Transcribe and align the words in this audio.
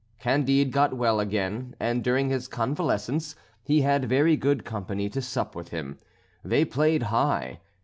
Candide 0.17 0.71
got 0.71 0.93
well 0.95 1.19
again, 1.19 1.75
and 1.79 2.03
during 2.03 2.29
his 2.29 2.47
convalescence 2.47 3.35
he 3.61 3.81
had 3.81 4.05
very 4.09 4.35
good 4.35 4.65
company 4.65 5.09
to 5.09 5.21
sup 5.21 5.55
with 5.55 5.67
him. 5.67 5.99
They 6.43 6.65
played 6.65 7.03
high. 7.03 7.59